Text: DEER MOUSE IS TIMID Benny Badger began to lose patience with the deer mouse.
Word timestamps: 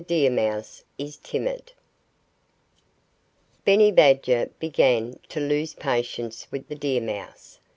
DEER 0.07 0.31
MOUSE 0.31 0.83
IS 0.97 1.17
TIMID 1.17 1.73
Benny 3.65 3.91
Badger 3.91 4.49
began 4.57 5.19
to 5.29 5.39
lose 5.39 5.75
patience 5.75 6.47
with 6.49 6.67
the 6.67 6.73
deer 6.73 7.01
mouse. 7.01 7.59